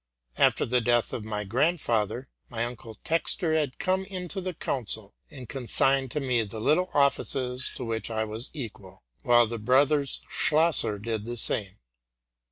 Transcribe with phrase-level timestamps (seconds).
[0.39, 5.47] After the death of my grandfather, my uncle Textor had come into the council, and
[5.47, 10.97] consigned to me the little offices to which I was equal; while the brothers Schlosser
[10.97, 11.77] did the same.